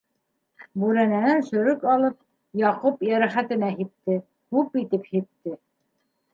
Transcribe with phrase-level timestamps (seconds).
[0.83, 2.17] Бүрәнәнән сөрөк алып,
[2.63, 4.19] Яҡуп йәрәхәтенә һипте,
[4.59, 5.59] күп итеп һипте.